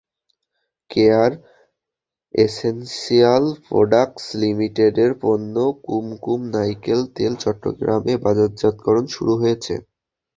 Care 0.89 1.31
Essential 2.35 3.43
Products 3.67 4.25
লিমিটেডের 4.41 5.11
পণ্য 5.23 5.55
কুমকুম 5.83 6.39
নারিকেল 6.53 6.99
তেল 7.15 7.33
চট্টগ্রামে 7.43 8.13
বাজারজাতকরণ 8.25 9.05
শুরু 9.15 9.33
হয়েছে। 9.41 9.73